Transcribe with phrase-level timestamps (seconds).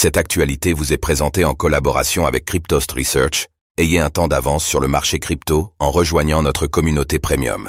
[0.00, 3.48] Cette actualité vous est présentée en collaboration avec Cryptost Research.
[3.78, 7.68] Ayez un temps d'avance sur le marché crypto en rejoignant notre communauté premium.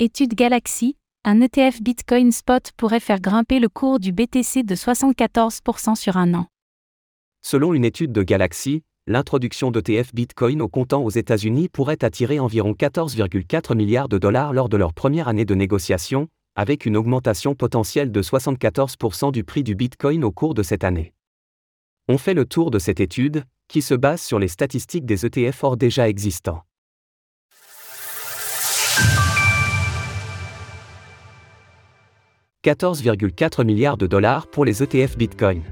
[0.00, 5.94] Étude Galaxy, un ETF Bitcoin Spot pourrait faire grimper le cours du BTC de 74%
[5.94, 6.46] sur un an.
[7.40, 12.72] Selon une étude de Galaxy, l'introduction d'ETF Bitcoin au comptant aux États-Unis pourrait attirer environ
[12.72, 18.10] 14,4 milliards de dollars lors de leur première année de négociation, avec une augmentation potentielle
[18.10, 21.12] de 74% du prix du Bitcoin au cours de cette année.
[22.08, 25.62] On fait le tour de cette étude, qui se base sur les statistiques des ETF
[25.62, 26.62] hors déjà existants.
[32.64, 35.62] «14,4 milliards de dollars pour les ETF Bitcoin.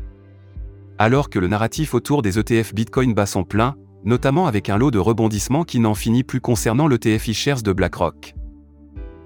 [0.98, 4.92] Alors que le narratif autour des ETF Bitcoin bat son plein, notamment avec un lot
[4.92, 8.34] de rebondissements qui n'en finit plus concernant l'ETF eShares de BlackRock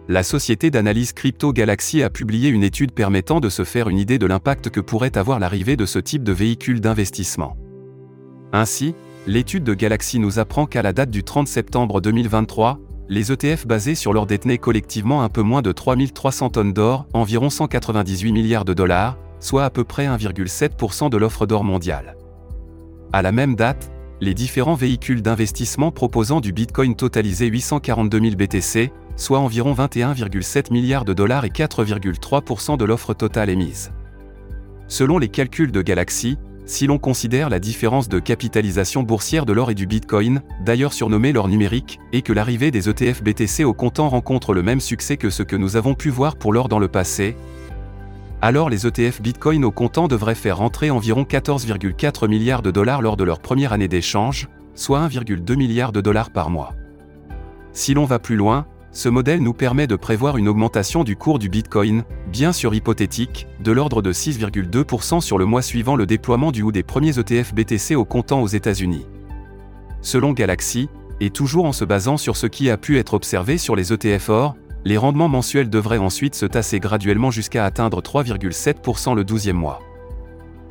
[0.09, 4.19] la société d'analyse Crypto Galaxy a publié une étude permettant de se faire une idée
[4.19, 7.59] de l'impact que pourrait avoir l'arrivée de ce type de véhicule d'investissement.
[8.55, 8.95] Ainsi,
[9.27, 13.95] l'étude de Galaxy nous apprend qu'à la date du 30 septembre 2023, les ETF basés
[13.95, 18.73] sur l'or détenaient collectivement un peu moins de 3300 tonnes d'or, environ 198 milliards de
[18.73, 22.17] dollars, soit à peu près 1,7% de l'offre d'or mondiale.
[23.13, 23.91] À la même date,
[24.23, 31.05] les différents véhicules d'investissement proposant du Bitcoin totalisaient 842 000 BTC, soit environ 21,7 milliards
[31.05, 33.93] de dollars et 4,3% de l'offre totale émise.
[34.87, 39.71] Selon les calculs de Galaxy, si l'on considère la différence de capitalisation boursière de l'or
[39.71, 44.09] et du Bitcoin, d'ailleurs surnommé l'or numérique, et que l'arrivée des ETF BTC au comptant
[44.09, 46.89] rencontre le même succès que ce que nous avons pu voir pour l'or dans le
[46.89, 47.37] passé,
[48.41, 53.17] alors les ETF Bitcoin au comptant devraient faire rentrer environ 14,4 milliards de dollars lors
[53.17, 56.73] de leur première année d'échange, soit 1,2 milliard de dollars par mois.
[57.73, 61.39] Si l'on va plus loin, ce modèle nous permet de prévoir une augmentation du cours
[61.39, 66.53] du Bitcoin, bien sûr hypothétique, de l'ordre de 6,2% sur le mois suivant le déploiement
[66.53, 69.07] du ou des premiers ETF BTC au comptant aux États-Unis.
[70.01, 70.89] Selon Galaxy,
[71.21, 74.29] et toujours en se basant sur ce qui a pu être observé sur les ETF
[74.29, 79.81] or, les rendements mensuels devraient ensuite se tasser graduellement jusqu'à atteindre 3,7% le 12e mois.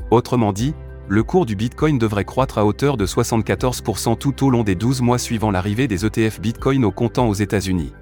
[0.10, 0.74] Autrement dit,
[1.10, 5.02] le cours du Bitcoin devrait croître à hauteur de 74% tout au long des 12
[5.02, 7.94] mois suivant l'arrivée des ETF Bitcoin au comptant aux États-Unis.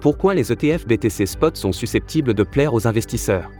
[0.00, 3.50] Pourquoi les ETF BTC Spot sont susceptibles de plaire aux investisseurs?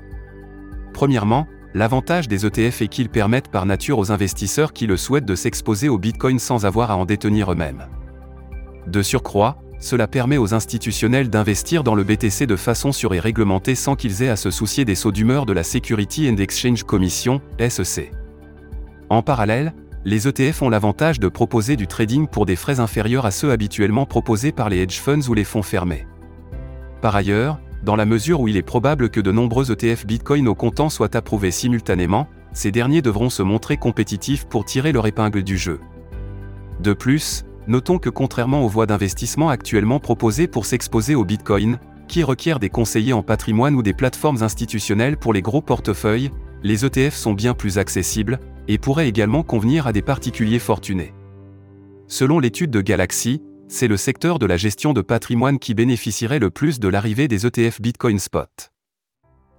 [0.95, 5.35] Premièrement, l'avantage des ETF est qu'ils permettent par nature aux investisseurs qui le souhaitent de
[5.35, 7.87] s'exposer au Bitcoin sans avoir à en détenir eux-mêmes.
[8.87, 13.75] De surcroît, cela permet aux institutionnels d'investir dans le BTC de façon sûre et réglementée
[13.75, 17.43] sans qu'ils aient à se soucier des sauts d'humeur de la Security and Exchange Commission,
[17.59, 18.13] SEC.
[19.11, 19.75] En parallèle,
[20.07, 24.07] les ETF ont l'avantage de proposer du trading pour des frais inférieurs à ceux habituellement
[24.07, 26.07] proposés par les hedge funds ou les fonds fermés.
[27.01, 30.55] Par ailleurs, dans la mesure où il est probable que de nombreux ETF Bitcoin au
[30.55, 35.57] comptant soient approuvés simultanément, ces derniers devront se montrer compétitifs pour tirer leur épingle du
[35.57, 35.81] jeu.
[36.81, 41.79] De plus, notons que contrairement aux voies d'investissement actuellement proposées pour s'exposer au Bitcoin,
[42.09, 46.31] qui requièrent des conseillers en patrimoine ou des plateformes institutionnelles pour les gros portefeuilles,
[46.63, 51.15] les ETF sont bien plus accessibles, et pourraient également convenir à des particuliers fortunés.
[52.09, 56.51] Selon l'étude de Galaxy, c'est le secteur de la gestion de patrimoine qui bénéficierait le
[56.51, 58.73] plus de l'arrivée des ETF Bitcoin Spot.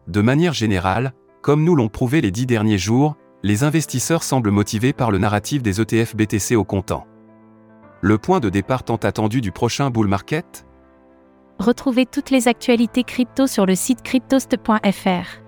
[0.08, 4.92] De manière générale, comme nous l'ont prouvé les dix derniers jours, les investisseurs semblent motivés
[4.92, 7.08] par le narratif des ETF BTC au comptant.
[8.02, 10.66] Le point de départ tant attendu du prochain bull market?
[11.58, 15.42] Retrouvez toutes les actualités crypto sur le site cryptost.fr.